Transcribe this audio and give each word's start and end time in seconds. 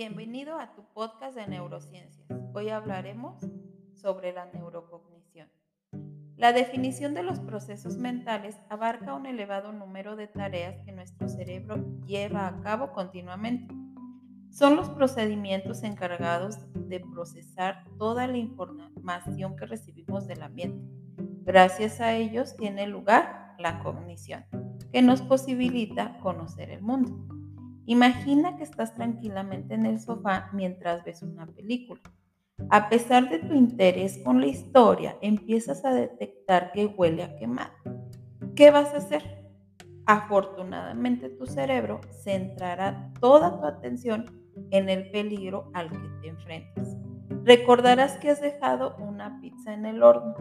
Bienvenido 0.00 0.58
a 0.58 0.72
tu 0.72 0.82
podcast 0.94 1.36
de 1.36 1.46
neurociencias. 1.46 2.26
Hoy 2.54 2.70
hablaremos 2.70 3.36
sobre 3.92 4.32
la 4.32 4.46
neurocognición. 4.46 5.50
La 6.38 6.54
definición 6.54 7.12
de 7.12 7.22
los 7.22 7.38
procesos 7.38 7.98
mentales 7.98 8.56
abarca 8.70 9.12
un 9.12 9.26
elevado 9.26 9.72
número 9.72 10.16
de 10.16 10.26
tareas 10.26 10.82
que 10.86 10.92
nuestro 10.92 11.28
cerebro 11.28 11.84
lleva 12.06 12.46
a 12.46 12.62
cabo 12.62 12.92
continuamente. 12.92 13.74
Son 14.48 14.74
los 14.74 14.88
procedimientos 14.88 15.82
encargados 15.82 16.56
de 16.72 17.00
procesar 17.00 17.84
toda 17.98 18.26
la 18.26 18.38
información 18.38 19.54
que 19.54 19.66
recibimos 19.66 20.26
del 20.26 20.42
ambiente. 20.42 20.82
Gracias 21.42 22.00
a 22.00 22.14
ellos 22.16 22.56
tiene 22.56 22.86
lugar 22.86 23.54
la 23.58 23.80
cognición, 23.82 24.46
que 24.94 25.02
nos 25.02 25.20
posibilita 25.20 26.16
conocer 26.20 26.70
el 26.70 26.80
mundo. 26.80 27.39
Imagina 27.90 28.56
que 28.56 28.62
estás 28.62 28.94
tranquilamente 28.94 29.74
en 29.74 29.84
el 29.84 29.98
sofá 29.98 30.48
mientras 30.52 31.02
ves 31.02 31.24
una 31.24 31.46
película. 31.46 32.00
A 32.68 32.88
pesar 32.88 33.28
de 33.28 33.40
tu 33.40 33.52
interés 33.52 34.20
con 34.24 34.40
la 34.40 34.46
historia, 34.46 35.16
empiezas 35.20 35.84
a 35.84 35.92
detectar 35.92 36.70
que 36.70 36.86
huele 36.86 37.24
a 37.24 37.34
quemado. 37.34 37.72
¿Qué 38.54 38.70
vas 38.70 38.94
a 38.94 38.98
hacer? 38.98 39.44
Afortunadamente 40.06 41.30
tu 41.30 41.46
cerebro 41.46 42.00
centrará 42.12 43.12
toda 43.20 43.58
tu 43.58 43.66
atención 43.66 44.24
en 44.70 44.88
el 44.88 45.10
peligro 45.10 45.72
al 45.74 45.90
que 45.90 46.08
te 46.22 46.28
enfrentas. 46.28 46.96
Recordarás 47.42 48.18
que 48.18 48.30
has 48.30 48.40
dejado 48.40 48.94
una 48.98 49.40
pizza 49.40 49.74
en 49.74 49.84
el 49.84 50.04
horno. 50.04 50.36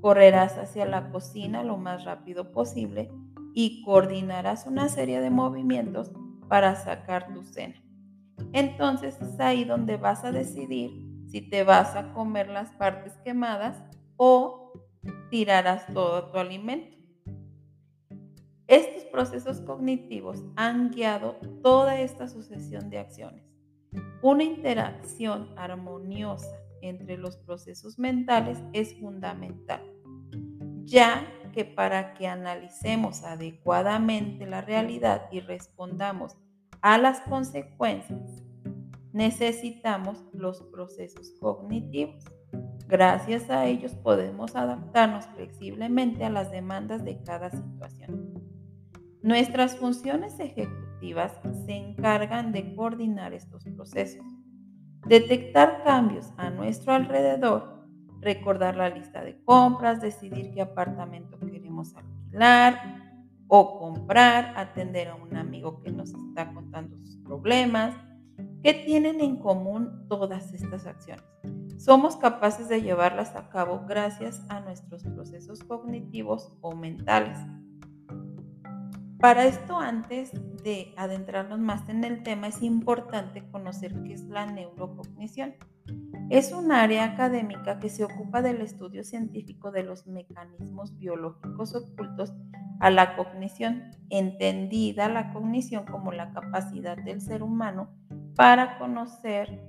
Correrás 0.00 0.56
hacia 0.56 0.86
la 0.86 1.10
cocina 1.10 1.64
lo 1.64 1.78
más 1.78 2.04
rápido 2.04 2.52
posible 2.52 3.10
y 3.54 3.82
coordinarás 3.82 4.68
una 4.68 4.88
serie 4.88 5.20
de 5.20 5.30
movimientos 5.30 6.12
para 6.52 6.76
sacar 6.76 7.32
tu 7.32 7.42
cena. 7.44 7.82
Entonces 8.52 9.18
es 9.22 9.40
ahí 9.40 9.64
donde 9.64 9.96
vas 9.96 10.22
a 10.22 10.32
decidir 10.32 10.90
si 11.26 11.40
te 11.40 11.64
vas 11.64 11.96
a 11.96 12.12
comer 12.12 12.50
las 12.50 12.70
partes 12.72 13.14
quemadas 13.24 13.82
o 14.18 14.70
tirarás 15.30 15.86
todo 15.94 16.30
tu 16.30 16.36
alimento. 16.36 16.94
Estos 18.66 19.04
procesos 19.04 19.62
cognitivos 19.62 20.44
han 20.54 20.90
guiado 20.90 21.36
toda 21.62 21.98
esta 21.98 22.28
sucesión 22.28 22.90
de 22.90 22.98
acciones. 22.98 23.46
Una 24.20 24.44
interacción 24.44 25.54
armoniosa 25.56 26.54
entre 26.82 27.16
los 27.16 27.38
procesos 27.38 27.98
mentales 27.98 28.58
es 28.74 28.94
fundamental, 29.00 29.80
ya 30.84 31.26
que 31.52 31.64
para 31.64 32.14
que 32.14 32.26
analicemos 32.26 33.22
adecuadamente 33.22 34.46
la 34.46 34.62
realidad 34.62 35.28
y 35.30 35.40
respondamos 35.40 36.36
a 36.80 36.98
las 36.98 37.20
consecuencias, 37.20 38.42
necesitamos 39.12 40.24
los 40.32 40.62
procesos 40.62 41.32
cognitivos. 41.38 42.24
Gracias 42.88 43.48
a 43.50 43.66
ellos 43.66 43.94
podemos 43.94 44.56
adaptarnos 44.56 45.26
flexiblemente 45.26 46.24
a 46.24 46.30
las 46.30 46.50
demandas 46.50 47.04
de 47.04 47.22
cada 47.22 47.50
situación. 47.50 48.34
Nuestras 49.22 49.76
funciones 49.76 50.38
ejecutivas 50.40 51.32
se 51.64 51.72
encargan 51.72 52.52
de 52.52 52.74
coordinar 52.74 53.32
estos 53.32 53.64
procesos, 53.64 54.26
detectar 55.06 55.84
cambios 55.84 56.32
a 56.36 56.50
nuestro 56.50 56.92
alrededor, 56.92 57.81
recordar 58.22 58.76
la 58.76 58.88
lista 58.88 59.22
de 59.22 59.36
compras, 59.44 60.00
decidir 60.00 60.52
qué 60.54 60.62
apartamento 60.62 61.38
queremos 61.40 61.94
alquilar, 61.94 63.02
o 63.54 63.78
comprar, 63.78 64.54
atender 64.56 65.08
a 65.08 65.14
un 65.14 65.36
amigo 65.36 65.82
que 65.82 65.92
nos 65.92 66.14
está 66.14 66.54
contando 66.54 66.96
sus 66.96 67.16
problemas. 67.18 67.94
¿Qué 68.62 68.72
tienen 68.72 69.20
en 69.20 69.36
común 69.36 70.06
todas 70.08 70.54
estas 70.54 70.86
acciones? 70.86 71.24
Somos 71.76 72.16
capaces 72.16 72.70
de 72.70 72.80
llevarlas 72.80 73.36
a 73.36 73.50
cabo 73.50 73.84
gracias 73.86 74.42
a 74.48 74.60
nuestros 74.60 75.02
procesos 75.02 75.62
cognitivos 75.64 76.54
o 76.62 76.74
mentales. 76.74 77.38
Para 79.22 79.44
esto, 79.44 79.78
antes 79.78 80.32
de 80.64 80.92
adentrarnos 80.96 81.60
más 81.60 81.88
en 81.88 82.02
el 82.02 82.24
tema, 82.24 82.48
es 82.48 82.60
importante 82.60 83.48
conocer 83.52 83.94
qué 84.02 84.14
es 84.14 84.24
la 84.24 84.46
neurocognición. 84.46 85.54
Es 86.28 86.50
un 86.50 86.72
área 86.72 87.04
académica 87.04 87.78
que 87.78 87.88
se 87.88 88.02
ocupa 88.02 88.42
del 88.42 88.60
estudio 88.62 89.04
científico 89.04 89.70
de 89.70 89.84
los 89.84 90.08
mecanismos 90.08 90.98
biológicos 90.98 91.72
ocultos 91.76 92.34
a 92.80 92.90
la 92.90 93.14
cognición, 93.14 93.92
entendida 94.10 95.08
la 95.08 95.32
cognición 95.32 95.84
como 95.86 96.10
la 96.10 96.32
capacidad 96.32 96.96
del 96.96 97.20
ser 97.20 97.44
humano 97.44 97.94
para 98.34 98.76
conocer 98.80 99.62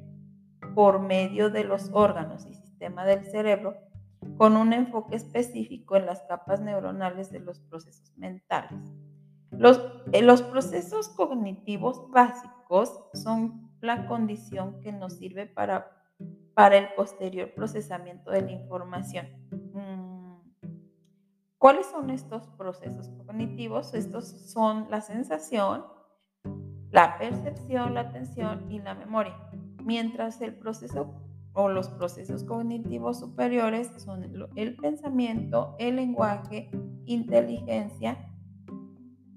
por 0.74 1.00
medio 1.00 1.52
de 1.52 1.64
los 1.64 1.91
órganos 1.94 2.47
y 2.47 2.56
sistema 2.56 3.06
del 3.06 3.24
cerebro 3.25 3.75
con 4.35 4.58
un 4.58 4.74
enfoque 4.74 5.16
específico 5.16 5.96
en 5.96 6.08
las 6.08 6.24
capas 6.24 6.59
neuronales 6.59 7.31
de 7.31 7.40
los 7.40 7.59
procesos 7.59 8.18
mentales. 8.18 8.81
Los, 9.58 9.81
eh, 10.12 10.22
los 10.22 10.41
procesos 10.41 11.09
cognitivos 11.09 12.09
básicos 12.09 13.00
son 13.14 13.72
la 13.81 14.08
condición 14.08 14.80
que 14.80 14.91
nos 14.91 15.14
sirve 15.14 15.46
para, 15.46 15.91
para 16.53 16.78
el 16.78 16.94
posterior 16.96 17.53
procesamiento 17.53 18.31
de 18.31 18.41
la 18.41 18.52
información. 18.52 19.28
¿Cuáles 21.58 21.86
son 21.86 22.09
estos 22.09 22.47
procesos 22.58 23.09
cognitivos? 23.25 23.94
Estos 23.94 24.28
son 24.52 24.88
la 24.90 25.00
sensación, 25.00 25.85
la 26.91 27.18
percepción, 27.18 27.94
la 27.94 28.02
atención 28.02 28.70
y 28.70 28.80
la 28.80 28.96
memoria. 28.96 29.38
Mientras 29.81 30.41
el 30.41 30.56
proceso 30.56 31.14
o 31.53 31.70
los 31.70 31.88
procesos 31.88 32.44
cognitivos 32.44 33.20
superiores 33.20 33.90
son 34.03 34.50
el 34.56 34.75
pensamiento, 34.75 35.75
el 35.80 35.96
lenguaje, 35.96 36.70
inteligencia, 37.06 38.33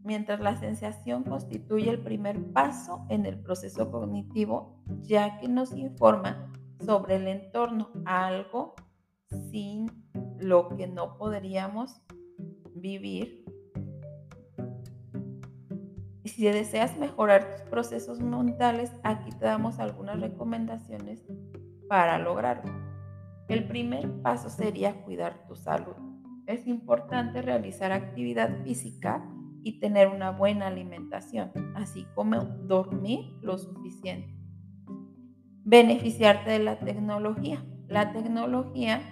mientras 0.07 0.39
la 0.39 0.57
sensación 0.57 1.25
constituye 1.25 1.91
el 1.91 2.01
primer 2.01 2.41
paso 2.53 3.05
en 3.09 3.27
el 3.27 3.41
proceso 3.41 3.91
cognitivo, 3.91 4.81
ya 5.03 5.41
que 5.41 5.49
nos 5.49 5.73
informa 5.73 6.53
sobre 6.85 7.17
el 7.17 7.27
entorno, 7.27 7.91
algo 8.05 8.77
sin 9.51 9.91
lo 10.39 10.69
que 10.69 10.87
no 10.87 11.19
podríamos 11.19 12.01
vivir. 12.77 13.45
Y 16.23 16.29
si 16.29 16.45
deseas 16.45 16.97
mejorar 16.97 17.51
tus 17.51 17.63
procesos 17.63 18.21
mentales, 18.21 18.93
aquí 19.03 19.31
te 19.31 19.45
damos 19.45 19.81
algunas 19.81 20.21
recomendaciones 20.21 21.25
para 21.89 22.19
lograrlo. 22.19 22.73
El 23.49 23.67
primer 23.67 24.23
paso 24.23 24.51
sería 24.51 25.03
cuidar 25.03 25.49
tu 25.49 25.57
salud. 25.57 25.97
Es 26.47 26.69
importante 26.69 27.43
realizar 27.43 27.91
actividad 27.91 28.63
física 28.63 29.29
y 29.67 29.81
tener 29.81 30.07
una 30.07 30.31
buena 30.31 30.69
alimentación, 30.69 31.51
así 31.75 32.07
como 32.15 32.37
dormir 32.37 33.37
lo 33.43 33.59
suficiente. 33.59 34.33
Beneficiarte 35.65 36.53
de 36.53 36.61
la 36.61 36.79
tecnología. 36.79 37.67
La 37.89 38.13
tecnología 38.13 39.03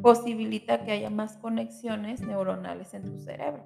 posibilita 0.00 0.86
que 0.86 0.92
haya 0.92 1.10
más 1.10 1.36
conexiones 1.36 2.22
neuronales 2.22 2.94
en 2.94 3.02
tu 3.02 3.18
cerebro. 3.18 3.62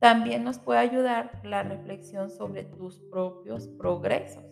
También 0.00 0.42
nos 0.42 0.58
puede 0.58 0.80
ayudar 0.80 1.40
la 1.44 1.62
reflexión 1.62 2.28
sobre 2.28 2.64
tus 2.64 2.98
propios 3.12 3.68
progresos. 3.68 4.44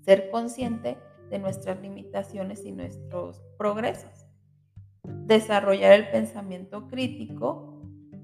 Ser 0.00 0.32
consciente 0.32 0.98
de 1.30 1.38
nuestras 1.38 1.80
limitaciones 1.80 2.64
y 2.66 2.72
nuestros 2.72 3.40
progresos. 3.56 4.26
Desarrollar 5.04 5.92
el 5.92 6.10
pensamiento 6.10 6.88
crítico, 6.88 7.73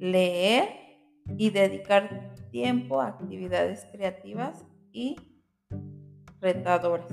leer 0.00 0.68
y 1.36 1.50
dedicar 1.50 2.34
tiempo 2.50 3.00
a 3.00 3.08
actividades 3.08 3.86
creativas 3.92 4.66
y 4.92 5.16
retadoras. 6.40 7.12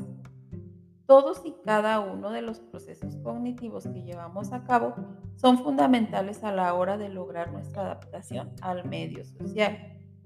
Todos 1.06 1.42
y 1.46 1.54
cada 1.64 2.00
uno 2.00 2.32
de 2.32 2.42
los 2.42 2.60
procesos 2.60 3.16
cognitivos 3.18 3.88
que 3.88 4.04
llevamos 4.04 4.52
a 4.52 4.64
cabo 4.64 4.96
son 5.36 5.60
fundamentales 5.60 6.44
a 6.44 6.52
la 6.52 6.74
hora 6.74 6.98
de 6.98 7.10
lograr 7.10 7.52
nuestra 7.52 7.84
adaptación 7.84 8.52
al 8.62 8.88
medio 8.90 9.24
social 9.24 9.78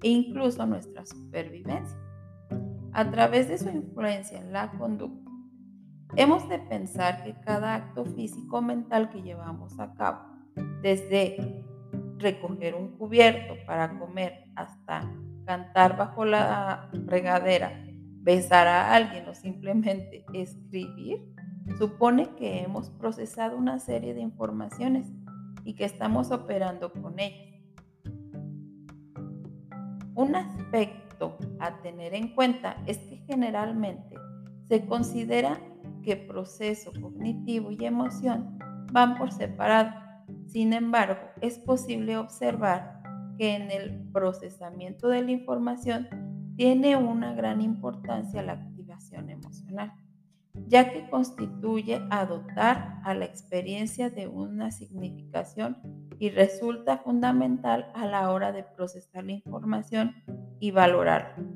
e 0.02 0.08
incluso 0.08 0.64
nuestra 0.66 1.04
supervivencia. 1.04 1.98
A 2.92 3.10
través 3.10 3.48
de 3.48 3.58
su 3.58 3.68
influencia 3.68 4.38
en 4.38 4.52
la 4.52 4.72
conducta, 4.72 5.30
hemos 6.16 6.48
de 6.48 6.58
pensar 6.58 7.22
que 7.22 7.34
cada 7.40 7.74
acto 7.74 8.04
físico 8.04 8.60
mental 8.60 9.10
que 9.10 9.22
llevamos 9.22 9.78
a 9.78 9.94
cabo, 9.94 10.20
desde 10.82 11.61
recoger 12.22 12.74
un 12.74 12.96
cubierto 12.96 13.54
para 13.66 13.98
comer 13.98 14.44
hasta 14.54 15.12
cantar 15.44 15.96
bajo 15.96 16.24
la 16.24 16.88
regadera, 16.92 17.84
besar 18.20 18.66
a 18.66 18.94
alguien 18.94 19.28
o 19.28 19.34
simplemente 19.34 20.24
escribir, 20.34 21.18
supone 21.78 22.30
que 22.36 22.60
hemos 22.60 22.90
procesado 22.90 23.56
una 23.56 23.78
serie 23.78 24.14
de 24.14 24.20
informaciones 24.20 25.06
y 25.64 25.74
que 25.74 25.84
estamos 25.84 26.30
operando 26.30 26.92
con 26.92 27.18
ellas. 27.18 27.52
Un 30.14 30.36
aspecto 30.36 31.38
a 31.58 31.80
tener 31.82 32.14
en 32.14 32.34
cuenta 32.34 32.76
es 32.86 32.98
que 32.98 33.16
generalmente 33.26 34.16
se 34.68 34.84
considera 34.86 35.60
que 36.02 36.16
proceso 36.16 36.92
cognitivo 37.00 37.70
y 37.70 37.84
emoción 37.84 38.58
van 38.92 39.16
por 39.16 39.32
separado. 39.32 40.01
Sin 40.52 40.74
embargo, 40.74 41.18
es 41.40 41.58
posible 41.58 42.18
observar 42.18 43.00
que 43.38 43.54
en 43.54 43.70
el 43.70 44.06
procesamiento 44.12 45.08
de 45.08 45.22
la 45.22 45.30
información 45.30 46.08
tiene 46.56 46.94
una 46.94 47.32
gran 47.32 47.62
importancia 47.62 48.42
la 48.42 48.52
activación 48.52 49.30
emocional, 49.30 49.94
ya 50.66 50.92
que 50.92 51.08
constituye 51.08 52.02
adoptar 52.10 53.00
a 53.02 53.14
la 53.14 53.24
experiencia 53.24 54.10
de 54.10 54.28
una 54.28 54.70
significación 54.72 55.78
y 56.18 56.28
resulta 56.28 56.98
fundamental 56.98 57.90
a 57.94 58.04
la 58.04 58.30
hora 58.30 58.52
de 58.52 58.62
procesar 58.62 59.24
la 59.24 59.32
información 59.32 60.14
y 60.60 60.70
valorarla. 60.70 61.46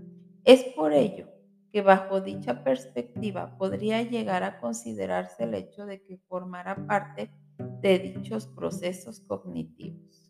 Es 0.44 0.64
por 0.74 0.94
ello 0.94 1.28
que 1.70 1.82
bajo 1.82 2.22
dicha 2.22 2.64
perspectiva 2.64 3.58
podría 3.58 4.00
llegar 4.00 4.42
a 4.42 4.58
considerarse 4.58 5.44
el 5.44 5.52
hecho 5.52 5.84
de 5.84 6.02
que 6.02 6.16
formara 6.16 6.86
parte 6.86 7.30
de 7.58 7.98
dichos 7.98 8.46
procesos 8.46 9.20
cognitivos. 9.20 10.25